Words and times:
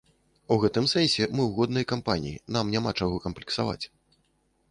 У 0.53 0.55
гэтым 0.61 0.85
сэнсе 0.93 1.21
мы 1.35 1.43
ў 1.43 1.53
годнай 1.57 1.85
кампаніі, 1.91 2.41
нам 2.57 2.73
няма 2.77 2.95
чаго 3.01 3.21
камплексаваць. 3.29 3.81